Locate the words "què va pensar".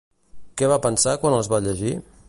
0.61-1.15